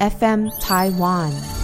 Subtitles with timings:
[0.00, 1.63] FM Taiwan。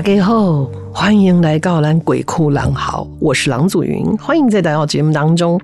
[0.00, 0.64] 大家好，
[0.94, 5.60] 欢迎来到兰鬼哭狼嚎，我是郎祖云，欢迎在来到节目当中。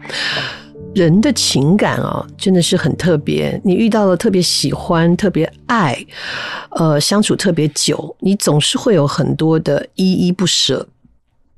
[0.94, 3.58] 人的情感啊，真的是很特别。
[3.64, 5.96] 你遇到了特别喜欢、特别爱，
[6.72, 10.86] 呃，相处特别久，你总是会有很多的依依不舍。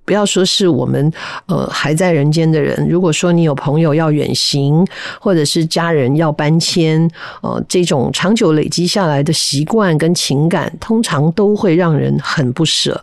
[0.09, 1.13] 不要说是我们
[1.45, 4.83] 呃还在人间的人，如果说你有朋友要远行，
[5.21, 7.07] 或者是家人要搬迁，
[7.43, 12.99] 呃，这种长久累积下来的习惯跟情感，通常都会让人很不舍。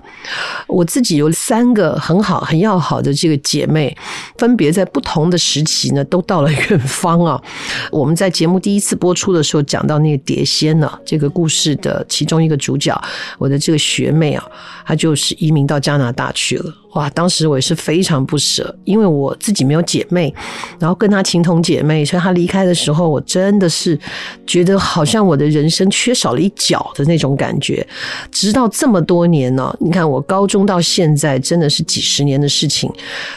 [0.66, 3.96] 我自己有三个很好、很要好的这个姐妹，
[4.40, 7.40] 分别在不同的时期呢，都到了远方啊。
[7.92, 13.00] 我们在节目第一次播出的时候讲到那个碟仙呢，这个故事的其中一个主角，
[13.38, 14.44] 我的这个学妹啊，
[14.88, 16.74] 她就是移民到加拿大去了。
[16.96, 20.34] 哇，当时我也是非常不舍，因为我自己没有姐妹，
[20.80, 24.00] 然后跟她情同姐妹，所以她离开的时候，我真的是
[24.48, 27.86] 觉得好像我的人生缺少了一角的那种感觉。
[28.32, 32.90] 直到这么多年呢，你看我高中到现在真的是几十年的事情，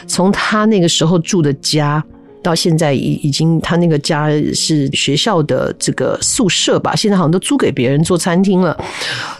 [0.07, 2.01] 从她那个时候住的家
[2.41, 8.77] 到现在已已经，她那个家是学校的这个宿舍吧，现在好像都租给别人做餐厅了。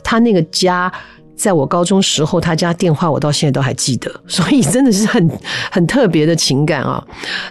[0.04, 0.92] 她那个家。
[1.40, 5.40] 在我高中时候，他家电话我到现在都还记得， 所以真的是很
[5.72, 7.02] 很特别的情感啊。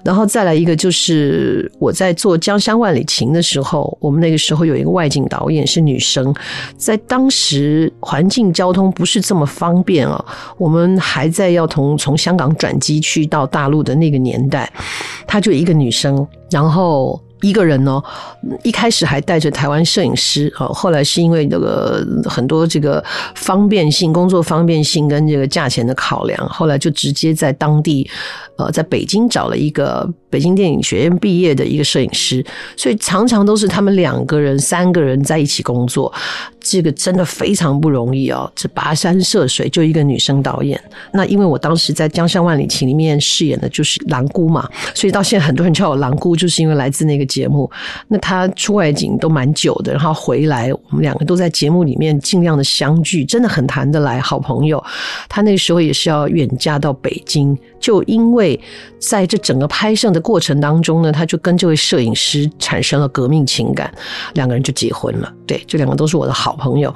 [0.05, 6.35] 然后再来一个，就是我在做《江山万里情》的时候，我们那个时候有一个外景导演是女生，
[6.77, 10.23] 在当时环境交通不是这么方便啊，
[10.59, 14.71] 我们还在要从从香港转机去到大陆的那个年代，
[15.27, 17.19] 她就一个女生，然后。
[17.41, 18.03] 一个人呢，
[18.63, 23.03] 一开始还带着台湾摄影师哦，后来是因为这个很多这个
[23.35, 28.09] 方便性、工作方便性跟这个价钱的考量，后来就直接在当地，
[28.57, 32.45] 呃，在北京找了一个北京电影学院毕业的一个摄影师，
[32.77, 36.13] 所以常常都是他们两个人、三个人在一起工作。
[36.61, 40.79] 这个真的非常不容易哦，这跋山涉水就一个女生导演。
[41.15, 47.71] 那因为我当时在《江山万里情》里面饰演的就是兰姑嘛，所以到现在很多人叫我兰姑，就是因为来自那个节目。
[48.09, 54.83] 那她出外景都蛮久的，然后回来，我们两个都在节目里面尽量的相聚，真的很谈得来，好朋友。
[55.27, 58.59] 她那个时候也是要远嫁到北京，就因为
[58.99, 63.93] 在这整个拍摄的过程当中呢，他就跟这位摄影师产生了革命情感，
[64.35, 65.33] 两个人就结婚了。
[65.47, 66.93] 对，这两个都是我的好朋友，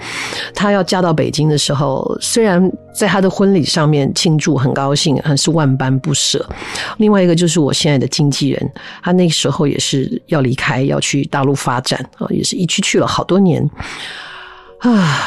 [0.55, 6.45] 她要嫁到北京的时候，虽然在她的婚礼上面庆祝很高兴，还是万般不舍。
[6.99, 8.73] 另外一个就是我现在的经纪人，
[9.03, 13.69] 他那个时候也是要离开，要去大陆发展啊，也是一去去了好多年，
[14.81, 15.21] 啊，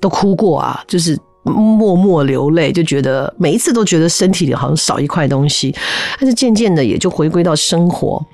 [0.00, 1.18] 都哭过啊，就是。
[1.44, 5.74] 默默流泪，就觉得每一次都觉得身体里好像少一块东西，
[6.18, 8.24] 但是渐渐的也就回归到生活。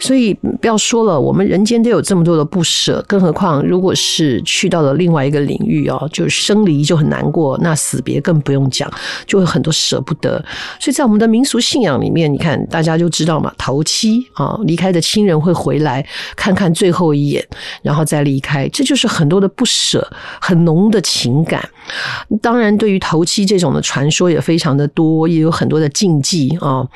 [0.00, 8.90] 所以不要说了，我们人间都有这么多的不舍，更何况如果是去到了另外一个领域哦，就是生离就很难过，那死别更不用讲，
[9.26, 10.42] 就会很多舍不得。
[10.80, 16.04] 所以在我们的民俗信仰里面，你看大家就知道嘛，头七啊，离开的亲人会回来
[16.34, 17.46] 看看最后一眼，
[17.82, 20.06] 然后再离开，这就是很多的不舍，
[20.40, 21.62] 很浓的情感。
[22.40, 26.86] 当当然，对于头七这种的传说也非常的多，也有很多的禁忌啊。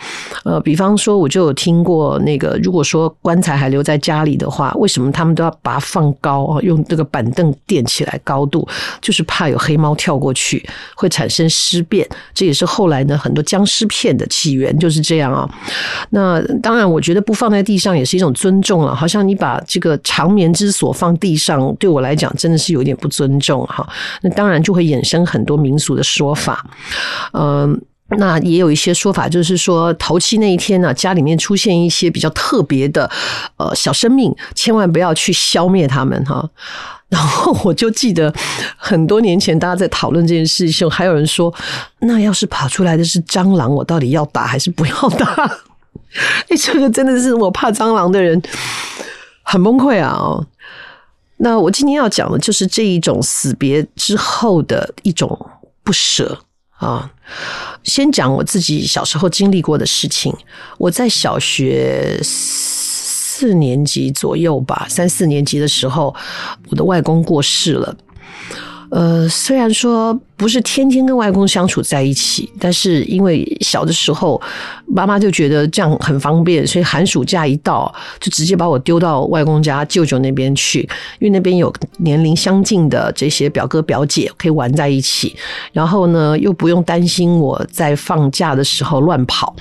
[0.45, 6.61] 呃，比方说，我就有听过那个，如果说棺材还留在家里的话，为什么他们都要把它放高啊？
[6.63, 8.65] 用这个板凳垫起来高度，
[9.01, 10.65] 就是怕有黑猫跳过去
[10.95, 12.09] 会产生尸变。
[12.33, 15.51] 这也是后来呢很多僵尸片的起源就是这样啊。
[16.11, 18.95] 那当然，我觉得不放在地上也是一种尊重了。
[18.95, 23.85] 好像你把这个长眠之所放地上，对我来讲真的是有点不尊重哈。
[24.23, 26.63] 那当然就会衍生很多民俗的说法，
[27.33, 27.81] 嗯，
[28.19, 33.11] 那也有一些说法，就是说头七那一天呢，家里面出现一些比较特别的
[33.57, 36.47] 呃小生命，千万不要去消灭他们哈。
[37.09, 38.31] 然后我就记得
[38.77, 41.53] 很多年前大家在讨论这件事情，还有人说，
[42.01, 45.27] 那要是跑出来的是蟑螂，我到底要打还是不要打？
[46.49, 48.41] 哎，这个真的是我怕蟑螂的人
[49.43, 50.11] 很崩溃啊！
[50.19, 50.47] 哦。
[51.39, 55.51] 那我今天要讲的就是这一种死别之后的一种
[55.83, 56.39] 不舍
[56.77, 57.11] 啊。
[57.85, 60.35] 先讲我自己小时候经历过的事情。
[60.79, 66.15] 我在小学四年级左右吧，三四年级的时候，
[66.69, 67.97] 我的外公过世了。
[68.91, 74.41] 呃，虽然说不是天天跟外公相处在一起，但是因为小的时候，
[74.87, 80.81] 妈妈就觉得这样很方便，所以寒暑假一到，就直接把我丢到外公家舅舅那边去，
[81.19, 85.37] 因为那边有年龄相近的这些表哥表姐可以玩在一起，
[85.73, 89.55] 然后呢，又不用担心我在放假的时候乱跑。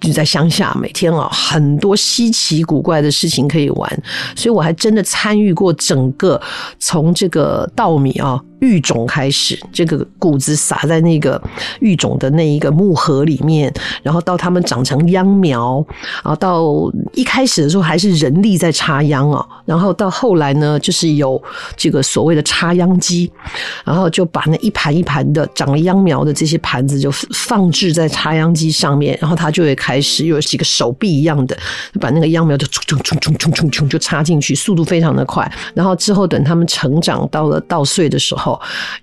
[0.00, 4.02] 就在乡下，每天啊很多稀奇古怪的事情可以玩，
[4.36, 6.38] 所以我还真的参与过整个
[6.78, 8.38] 从这个稻米啊。
[8.64, 11.40] 育种开始，这个谷子撒在那个
[11.80, 13.70] 育种的那一个木盒里面，
[14.02, 15.84] 然后到它们长成秧苗，
[16.22, 16.64] 然后到
[17.12, 21.40] 一开始的时候还是人力在插秧啊，然后到后来呢，就是有
[21.76, 23.30] 这个所谓的插秧机，
[23.84, 31.56] 然后就把那一盘一盘的长了秧苗的这些盘子就放置在插秧机上面，然后它就会开始有几个手臂一样的
[32.00, 38.53] 把那个秧苗就冲冲冲冲冲冲就插进去，速度非常的快，然后之后等它们成长到了稻穗的时候。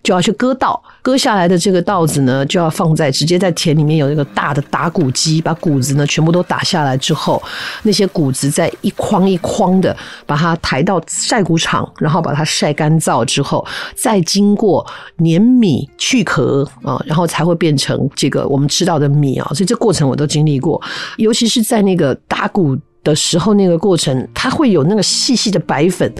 [0.03, 7.41] 就要去割稻，割下来的这个稻子呢，就要放在直接在田里面有一个大的打谷机，把谷子呢全部都打下来之后，
[7.83, 9.95] 那些谷子再一筐一筐的
[10.25, 13.65] 把它抬到晒谷场，然后把它晒干燥之后，
[13.95, 14.85] 再经过
[15.17, 19.47] 碾米去壳啊，然后才会变成这个我们吃到的米啊。
[19.53, 20.81] 所以这过程我都经历过，
[21.17, 22.77] 尤其是在那个打谷。
[23.03, 26.11] 的时候，那个过程，它会有那个细细的白粉，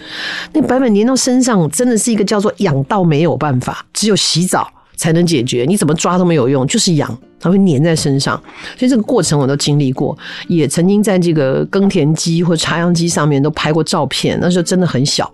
[0.54, 4.68] 那白粉粘到身上，真的是一个叫做痒到没有办法，只有洗澡
[5.01, 7.18] 才能解决，你怎么抓都没有用，就是痒。
[7.44, 8.39] 它会粘在身上，
[8.77, 10.15] 所以这个过程我都经历过，
[10.48, 14.38] 也曾经在这个耕田机或插秧机上面都拍过照片。
[14.39, 15.27] 那时候真的很小，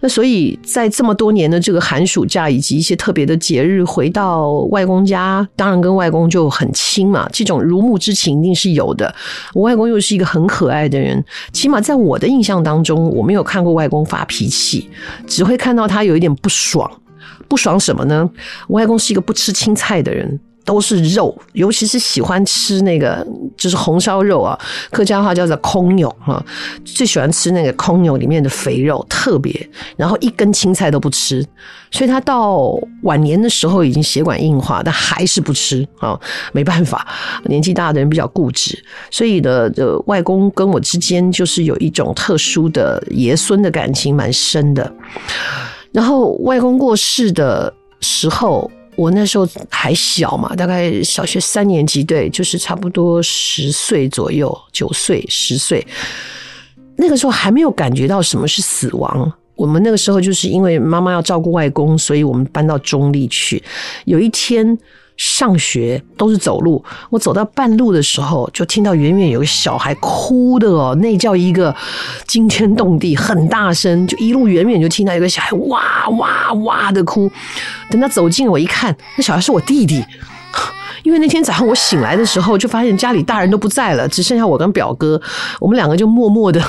[0.00, 9.12] 那所以在这么多年的这个寒暑假以及一些特别的节日，回到外公家，当然跟外公就很亲嘛，这种如沐之情一定是有的。
[9.52, 14.88] 我外公又是一个很可爱的人，起码在我的印象当中，我没有看过外公发脾气，
[15.26, 16.88] 只会看到他有一点不爽。
[17.52, 18.26] 不爽什么呢？
[18.66, 20.40] 我外公是一个不吃青菜的人。
[20.64, 23.26] 都是肉，尤其是喜欢吃那个
[23.56, 24.56] 就是红烧肉啊，
[24.92, 26.40] 客家话叫做空牛啊，
[26.84, 29.52] 最喜欢吃那个空牛里面的肥肉，特别，
[29.96, 31.44] 然后一根青菜都不吃，
[31.90, 36.16] 所以他到晚年的时候已经血管硬化，但还是不吃啊，
[36.52, 37.08] 没办法，
[37.46, 44.94] 年纪大的人比较固执，所以呢，呃，外公跟我之间就是有一种特殊的爷孙的感情，蛮深的。
[45.92, 48.70] 然后外公过世的时候。
[48.94, 55.84] 我那时候还小嘛，大概小学三年级，对，就是差不多十岁左右，九岁、十岁。
[56.96, 59.32] 那个时候还没有感觉到什么是死亡。
[59.54, 63.62] 我们那个时候就是因为妈妈要照顾外公，所以我们搬到中立去。
[64.04, 64.78] 有一天。
[65.16, 71.74] 上学都是走路，我走到半路的时候，就听到远远有个小孩哭的哦，那叫一个
[72.26, 77.30] 惊天动地，很大声，就一路远远就听到一个小孩哇哇哇的哭。
[77.90, 80.02] 等他走近，我一看，那小孩是我弟弟。
[81.02, 85.20] 因为那天早上我醒来的时候，就发现家里大人都不在了，只剩下我跟表哥，
[85.58, 86.62] 我们两个就默默的。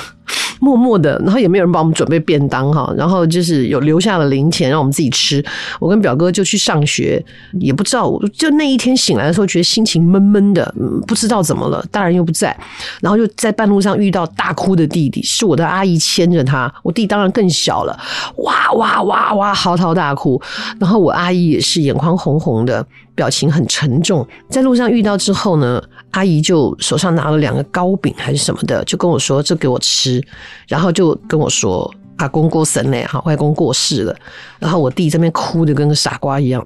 [0.63, 5.44] 默默的，然后也没有人帮我们准备便当哈，然后就是有留下了零钱让我们自己吃。
[5.77, 7.21] 我跟表哥就去上学，
[7.60, 10.74] 也不知道，就那一天醒来的时候，觉得心情闷闷的，
[11.06, 12.57] 不知道怎么了，大人又不在，
[13.01, 18.00] 然后就在半路上遇到大哭的弟弟，是我的阿姨牵着他，我弟当然更小了，
[18.38, 20.41] 哇哇哇哇嚎啕大哭，
[20.79, 24.27] 然后我阿姨也是眼眶红红的，表情很沉重。
[24.50, 30.24] 在路上遇到之后呢，阿姨就手上拿了两个糕饼还是什么的，就跟我说：“这给我吃。”
[30.67, 34.15] 然后就跟我说：“阿公过生了，哈，外公过世了。”
[34.60, 36.65] 然后我弟这边哭得跟个傻瓜一样。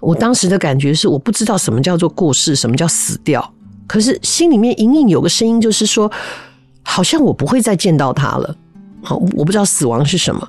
[0.00, 3.54] 我当时的感觉是，我不知道什么叫做过世，什么叫死掉。
[3.86, 6.10] 可是心里面隐隐有个声音，就是说，
[6.82, 8.56] 好像我不会再见到他了。
[9.02, 10.48] 好，我不知道死亡是什么。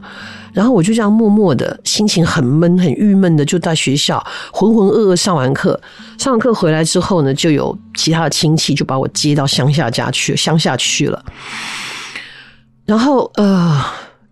[0.58, 4.18] 然后我就这样默默的，心情很闷、很郁闷的，就到学校
[4.52, 5.80] 浑浑噩噩上完课。
[6.18, 11.24] 上完课回来之后呢，就有其他的亲戚就把我接到乡下家去，乡下去了。
[12.88, 13.80] 然后呃，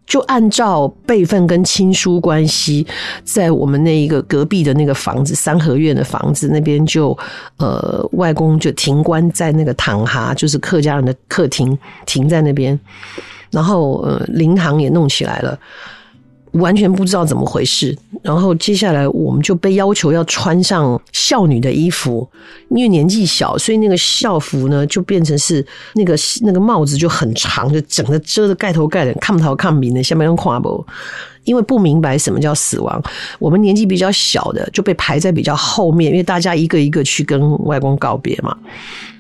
[0.08, 2.88] 就按照辈分跟亲疏关系，
[3.24, 7.20] 在我们那一个隔壁的那个房子三合院的房子那边就，就
[7.58, 11.78] 呃外公就停棺在那个堂哈，就是客家人的客厅，
[12.08, 12.80] 停在那边。
[13.52, 15.56] 然后呃灵堂也弄起来了。
[16.56, 22.28] 完全不知道怎么回事，然后接下来我们就被要求要穿上孝女的衣服，
[22.70, 30.86] 因为年纪小，所以那个校服呢就变成是那个那个帽子就很长，就整个遮的盖头盖脸，看不到看不明的，下面用跨步。
[31.44, 33.00] 因为不明白什么叫死亡，
[33.38, 38.58] 我们年纪比较小的就被排在比较后面，因为大家一个一个去跟外公告别嘛。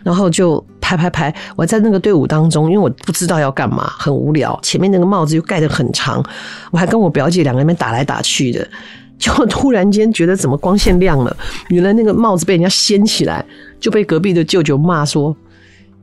[0.05, 1.33] 然后就拍拍拍。
[1.55, 4.57] 我在那个队伍当中，因为我不知道要干嘛，很无聊。
[4.62, 6.24] 前面那个帽子又盖得很长，
[6.69, 8.65] 我还跟我表姐两个人打来打去的。
[9.17, 11.35] 就突然间觉得怎么光线亮了，
[11.69, 13.43] 原来那个帽子被人家掀起来，
[13.79, 15.35] 就被隔壁的舅舅骂说：“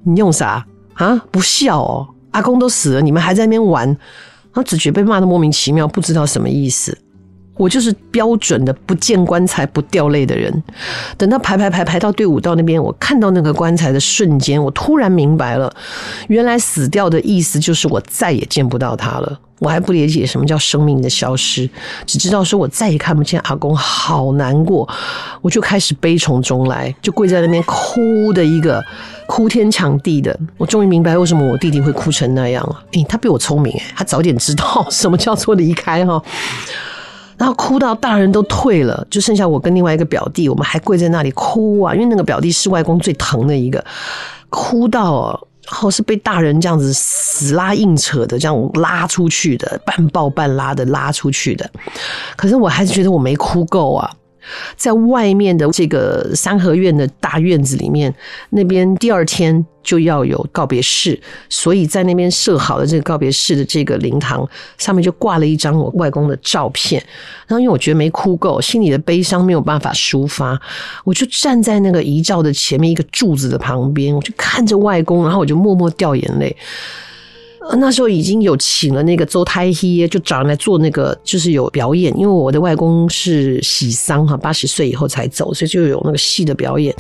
[0.02, 1.14] 你用啥啊？
[1.30, 2.09] 不孝哦！
[2.32, 3.97] 阿公都死了，你们还在那边玩。”
[4.54, 6.97] 他只觉得被骂的莫名其妙，不知道什么意思。
[7.56, 10.62] 我就是标准的不见棺材不掉泪的人。
[11.16, 15.73] 等到排排排排到队伍到那边，我看到那个棺材的瞬间，我突然明白了，
[16.28, 19.38] 原来死掉的意思就是我再也见不到他了。
[19.59, 21.71] 我还不理解什么叫生命的消失，
[22.04, 24.88] 只知道说我再也看不见阿公，好难过。
[25.40, 28.82] 我就开始悲从中来，就跪在那边哭的一个
[29.28, 30.37] 哭天抢地的。
[30.56, 32.82] 我终于明白为什么我弟弟会哭成那样了。
[32.94, 36.21] 诶，他比我聪明诶，他早点知道什么叫做离开哈。
[37.42, 43.84] 然后哭到大人都退了，就剩下我跟另外一个表弟，我们还跪在那里哭啊，因为那个表弟是外公最疼的一个，
[44.49, 45.30] 哭到
[45.66, 51.68] 然后是被大人这样子死拉硬扯的这样拉出去的，半抱半拉的拉出去的，
[52.37, 54.08] 可是我还是觉得我没哭够啊。
[54.76, 58.14] 在外面的这个三合院的大院子里面，
[58.50, 67.02] 那边第二天就要有告别式，所以在那边设好的这个告别式的这个灵堂上面就挂了一张我外公的照片。
[67.46, 70.61] 然后因为我觉得没哭够，心里的悲伤没有办法抒发，
[71.04, 76.56] 我就站在那个遗照的前面一个柱子的旁边，我就看着外公，然后我就默默掉眼泪。
[77.71, 82.12] 呃那时候已经有请了那个周太医，就找人来做那个，就是有表演。
[82.19, 86.95] 因为我的外公是喜丧哈，八十岁以后才走，所以就有那个戏的表演。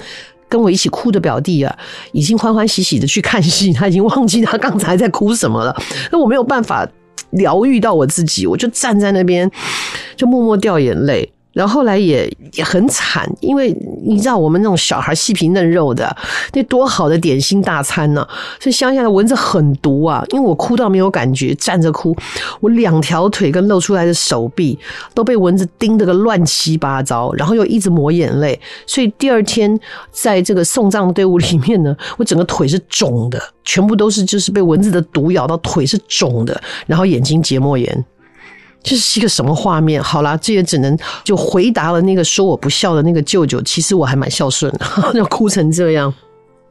[0.48, 1.78] 跟我一起哭的表弟啊，
[2.12, 5.74] 已经欢欢喜喜的去看戏，他已经忘记他刚才在哭什么了。
[6.10, 6.86] 那我没有办法
[7.30, 9.50] 疗愈到我自己，我就站在那边，
[10.14, 11.32] 就默默掉眼泪。
[11.52, 16.14] 然后后来也也很惨，因为你知道我们那种小孩细皮嫩肉的，
[16.52, 18.26] 那多好的点心大餐呢、
[18.58, 20.24] 所以乡下的蚊子很毒啊。
[20.30, 22.16] 因为我哭到没有感觉，站着哭，
[22.60, 24.78] 我两条腿跟露出来的手臂
[25.14, 29.78] 都被蚊子叮得个乱七八糟，然后又一直抹眼泪，所以第二天
[30.10, 38.04] 在这个送葬队伍里面呢，我整个腿是肿的，全部都是就是被蚊子的毒咬到腿是肿的，然后眼睛结膜炎。
[38.82, 40.02] 这是一个什么画面？
[40.02, 43.62] 好啦，这也只能就回答了那个说我不孝的那个舅舅。
[43.62, 46.12] 其实我还蛮孝顺的， 要哭成这样，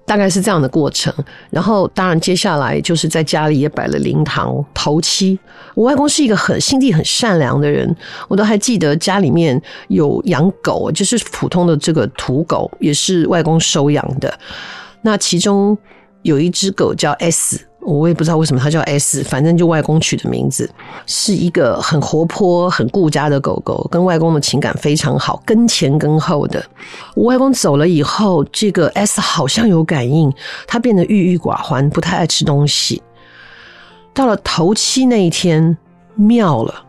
[0.06, 1.13] 大概是这样的过程。
[1.50, 5.39] 然后，当然接下来就是在家里也摆了灵堂、头七。
[5.74, 7.96] 我外公是一个很心地很善良的人，
[8.27, 14.38] 我都还记得家里面有养狗，就是普通的这个土狗，也是外公收养的。
[15.01, 15.77] 那其中
[16.24, 17.70] 有一只狗叫 S。
[17.83, 20.69] 我也不知道为什么它叫 S，反正就外公取的名字，
[21.07, 26.63] 是一个很活泼、很顾家的狗狗，跟外公的情感非常好，跟前跟后的。
[27.15, 30.31] 我外公走了以后，这个 S 好像有感应，
[30.67, 33.01] 它变得郁郁寡欢，不太爱吃东西。
[34.13, 35.75] 到了头七那一天，
[36.15, 36.83] 妙了，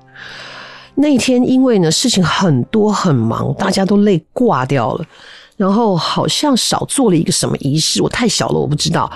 [0.95, 5.05] 那一天因为呢事情很多很忙，大家都累挂掉了，
[5.57, 9.11] 然后好像少做了一个什么仪式，我太小了，我不知道。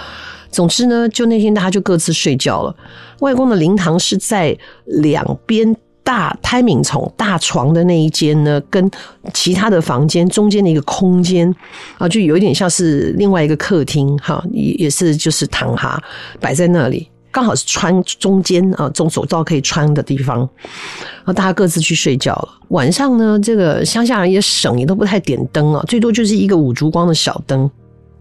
[0.51, 2.75] 总之呢，就那天大家就各自睡觉了。
[3.21, 8.91] 外公的灵堂是在两边大胎冥床大床的那一间呢，跟
[9.35, 11.53] 其他的房间中间的一个空间
[11.99, 16.01] 啊，就有一点像是另外一个客厅哈，也也是就是躺哈
[16.39, 20.39] 摆在那里，刚好是穿中间啊，中走道可以穿的地方。
[20.39, 22.49] 然后大家各自去睡觉了。
[22.69, 27.69] 晚上呢，这个乡下人也省，也都不太点灯啊，最多就是一个五烛光的小灯。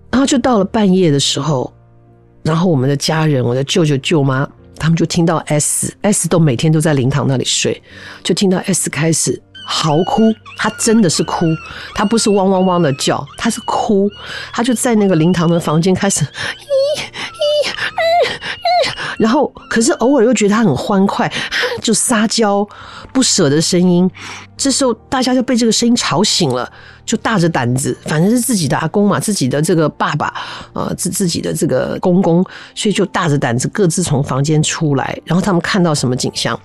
[0.09, 1.71] 然后就到了半夜的时候。
[2.45, 4.47] 然后我们的家人，我的舅舅舅妈，
[4.77, 7.81] 他们就听到 S S 都每天都在灵堂那里睡，
[8.23, 11.47] 就听到 S 开始嚎哭，他真的是哭，
[11.95, 14.07] 他不是汪汪汪的叫，他是哭，
[14.53, 16.23] 他就在那个灵堂的房间开始，
[19.17, 21.31] 然后可是偶尔又觉得他很欢快，
[21.81, 22.67] 就撒娇
[23.15, 24.11] 不舍的声音，
[24.57, 26.69] 这时候大家就被这个声音吵醒了。
[27.05, 30.33] 就大着胆子，反正是自己的阿公嘛，自己的这个爸爸，
[30.73, 32.43] 呃，自自己的这个公公，
[32.73, 35.15] 所以就大着胆子各自从房间出来。
[35.23, 36.59] 然后他们看到什么景象？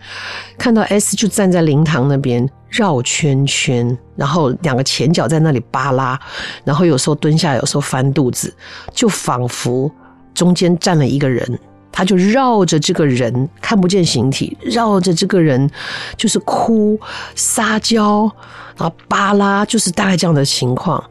[0.57, 6.19] 看到 S 就站在灵堂那边绕圈圈，然后两个前脚在那里扒拉，
[6.65, 8.53] 然后有时候蹲下，有时候翻肚子，
[8.95, 9.93] 就仿佛
[10.33, 11.47] 中间站了一个人。
[11.93, 15.71] 他就绕着这个人，看不见形体，绕着这个人
[16.17, 16.99] 就是哭、
[17.35, 18.31] 撒娇，
[18.77, 21.03] 然后巴拉，就是大概这样的情况。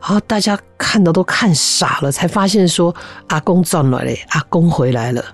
[0.00, 2.94] 然后大家看到都看傻了，才发现说
[3.28, 5.24] 阿公转来了，阿公回来了。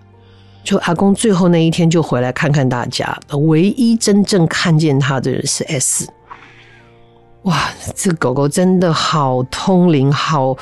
[0.62, 3.14] 就阿公最后那一天就回来看看大家，
[3.48, 6.08] 唯一真正看见他的人是 S。
[7.42, 10.56] 哇，这狗狗真的好通灵，好。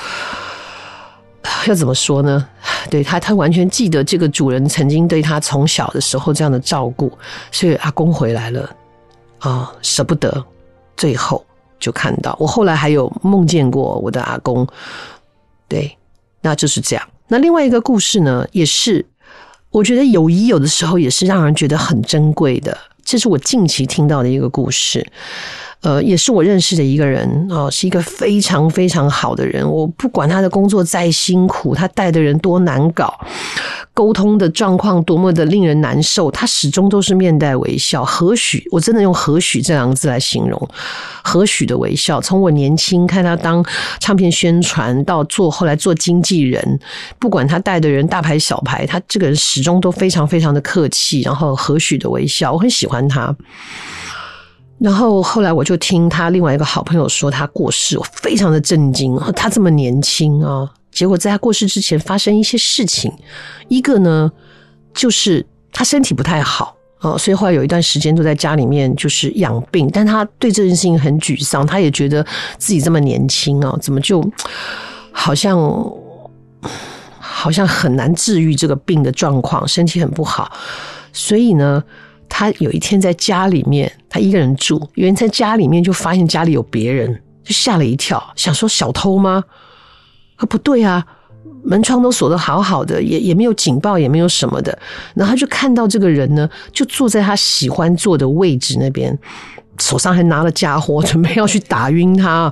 [1.67, 2.49] 要怎么说呢？
[2.93, 7.11] 对他，他完全记得这个主人曾经对他从小的时候这样的照顾，
[7.51, 8.61] 所以阿公回来了
[9.39, 10.45] 啊、哦，舍不得。
[10.95, 11.43] 最后
[11.81, 14.69] 就看到我后来还有梦见过我的阿公，
[15.67, 15.97] 对，
[16.43, 17.09] 那就是这样。
[17.29, 19.03] 那另外一个故事呢，也是
[19.71, 25.11] 我觉得友谊有的时候也是让人觉得很珍贵的，这是我近期听到的一个故事。
[25.83, 29.69] 呃，也是我认识的一个人啊，是一个非常非常好的人。
[29.69, 33.13] 我不管他的工作再辛苦，他带的人多难搞，
[33.93, 38.05] 沟通的状况多么的令人难受，他始终都是面带微笑。
[38.05, 38.65] 何许？
[38.71, 40.69] 我真的用何许这两个字来形容，
[41.25, 42.21] 何许的微笑。
[42.21, 43.65] 从我年轻看他当
[43.99, 46.79] 唱片宣传，到做后来做经纪人，
[47.19, 53.35] 不管他带的人大牌小牌，他这个人始终都非常非常的客气，然后何许的微笑，我很喜欢他。
[54.83, 59.17] 然后后来我就听他另外一个好朋友说他过世，我非常的震惊。
[59.37, 63.13] 他这么年轻啊，结果在他过世之前发生一些事情。
[63.69, 64.29] 一个呢，
[64.93, 69.89] 就是他身体不太好啊，所以后来有一段时间都在家里面就是养病。
[69.93, 72.27] 但他对这件事情很沮丧，他也觉得
[72.59, 74.21] 自己这么年轻啊，怎么就
[75.13, 75.57] 好像
[77.21, 80.51] 好像很难治愈这个病的状况，身体很不好。
[81.13, 81.81] 所以呢。
[82.35, 89.45] 他有一天在家里面，他一个人住，有人在家里面就发现家里有别人，就吓了一跳，想说小偷吗？
[90.37, 91.05] 啊，不对啊，
[91.63, 94.77] 门窗都锁得好好的，也也没有警报，也没有什么的。
[95.15, 99.17] 然后他就看到这个人呢，就坐在他喜欢坐的位置那边，
[99.79, 102.51] 手上还拿了家伙，准备要去打晕他。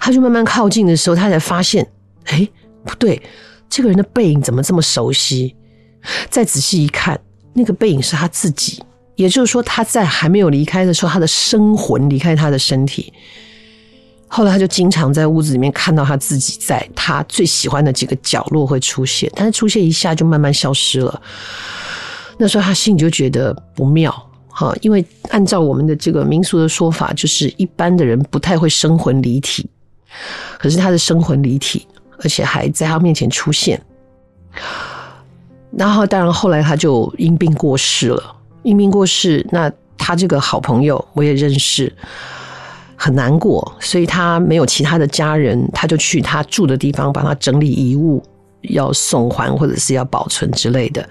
[0.00, 1.84] 他就慢慢靠近的时候，他才发现，
[2.26, 2.48] 哎，
[2.84, 3.20] 不对，
[3.68, 5.56] 这个人的背影怎么这么熟悉？
[6.30, 7.18] 再仔细一看，
[7.54, 8.80] 那个背影是他自己。
[9.16, 13.12] 也就是说，他在还没有离开的时候，他的生魂离开他的身体。
[14.28, 21.22] 后来，他就经常在屋子里面看到他自己在他最喜欢的几个角落会出现，但是出现一下就慢慢消失了。
[22.36, 24.12] 那时候他心里就觉得不妙，
[24.48, 29.66] 哈，因为按照我们的这个民俗的说法，就是一般的人不太会生魂离体，
[30.58, 31.86] 可是他的生魂离体，
[32.18, 33.80] 而且还在他面前出现。
[35.70, 38.35] 然后，当然后来他就因病过世了。
[38.66, 41.92] 因病过世，那他这个好朋友我也认识，
[42.96, 48.20] 很难过，所以他没有其他的家人，他就去他住的地方帮他整理遗物，
[48.62, 51.08] 要送还或者是要保存之类的。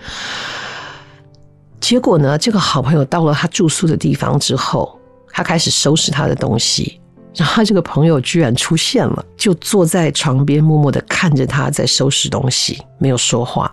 [1.80, 5.00] 结果呢，这个好朋友到了他住宿的地方之后，
[5.32, 7.00] 他开始收拾他的东西，
[7.36, 13.72] 然后这个朋友居然出现了，就坐在床边默默的看着他在收拾东西，没有说话。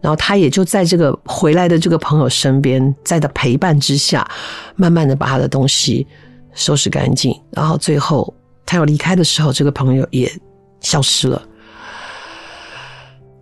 [0.00, 4.26] 然后他也就在这个回来的这个朋友身边，在他陪伴之下，
[4.76, 6.06] 慢慢的把他的东西
[6.54, 7.38] 收拾干净。
[7.50, 8.32] 然后最后
[8.64, 10.30] 他要离开的时候，这个朋友也
[10.80, 11.42] 消失了。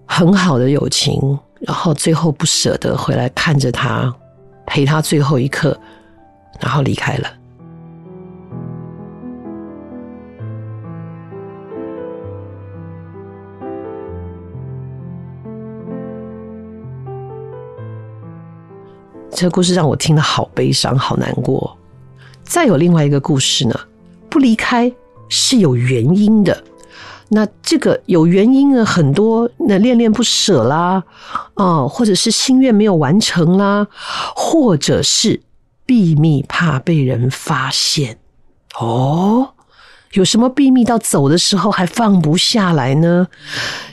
[0.07, 4.13] 很好的友情，然后最后不舍得回来看着他，
[4.67, 5.79] 陪他最后一刻，
[6.61, 7.29] 然后离开了。
[19.39, 21.79] 这个故事让我听得好悲伤，好难过。
[22.43, 23.81] 再有另外一个故事呢，
[24.29, 24.93] 不离开
[25.29, 26.65] 是有原因的。
[27.29, 31.05] 那这个有原因的很多，那恋恋不舍啦，
[31.55, 33.87] 哦，或者是心愿没有完成啦，
[34.35, 35.41] 或者是
[35.87, 38.19] 秘密怕被人发现。
[38.81, 39.51] 哦，
[40.15, 43.29] 有什么秘密到走的时候还放不下来呢？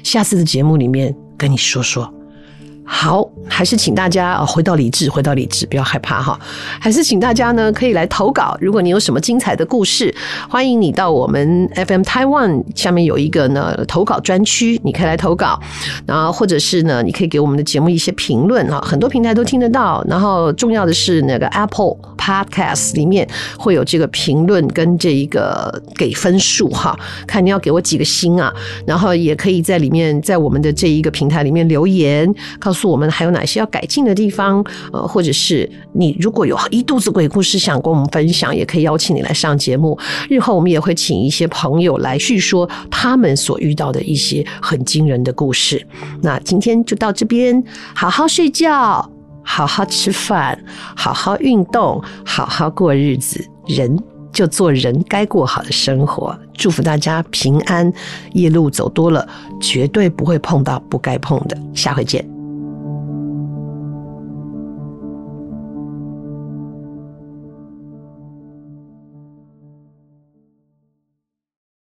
[0.01, 2.11] 下次的节目里面跟你说说。
[2.85, 6.39] 好，还是请大家回到理智，回到理智，不要害怕哈。
[6.79, 10.13] 还是请大家呢可以来投稿，如果你有什么精彩的故事，
[10.47, 15.59] 欢迎你到我们 FM Taiwan 下面有一个呢投稿专区，你可以来投稿。
[16.05, 20.03] 然后或者是呢，你可以给我们的节目一些评论哈，很多平台都听得到。
[20.07, 28.53] 然后重要的是那个 Apple Podcast 里面会有这个评论跟这一个给分数哈，看你要给我几个星啊。
[28.85, 34.61] 然后也可以在里面，在我们的这一个平台里面留言，告诉告诉我们还有哪些要改进的地方，
[34.91, 39.97] 呃，或者是你如果有一肚子鬼故事想跟我们分享，也可以邀请你来上节目。
[40.29, 45.87] 日后我们也会请一些朋友来叙说他们所遇到的一些很惊人的故事。
[46.21, 47.63] 那今天就到这边，
[47.95, 49.09] 好好睡觉，
[49.41, 50.61] 好好吃饭，
[50.97, 53.41] 好好运动，好好过日子。
[53.67, 53.97] 人
[54.33, 56.37] 就做人该过好的生活。
[56.53, 57.89] 祝福大家平安，
[58.33, 59.25] 夜路走多了，
[59.61, 61.57] 绝对不会碰到不该碰的。
[61.73, 62.34] 下回见。